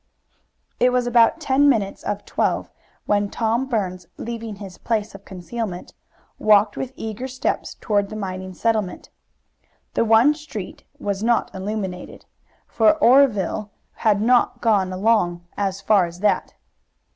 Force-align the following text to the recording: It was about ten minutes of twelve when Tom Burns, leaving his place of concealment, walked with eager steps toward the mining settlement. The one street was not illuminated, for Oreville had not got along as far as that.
It 0.79 0.91
was 0.91 1.05
about 1.05 1.39
ten 1.39 1.69
minutes 1.69 2.01
of 2.01 2.25
twelve 2.25 2.71
when 3.05 3.29
Tom 3.29 3.67
Burns, 3.67 4.07
leaving 4.17 4.55
his 4.55 4.79
place 4.79 5.13
of 5.13 5.25
concealment, 5.25 5.93
walked 6.39 6.75
with 6.75 6.91
eager 6.95 7.27
steps 7.27 7.75
toward 7.75 8.09
the 8.09 8.15
mining 8.15 8.55
settlement. 8.55 9.11
The 9.93 10.03
one 10.03 10.33
street 10.33 10.85
was 10.99 11.21
not 11.21 11.53
illuminated, 11.53 12.25
for 12.65 12.93
Oreville 12.95 13.69
had 13.93 14.23
not 14.23 14.59
got 14.59 14.87
along 14.87 15.45
as 15.55 15.81
far 15.81 16.07
as 16.07 16.21
that. 16.21 16.55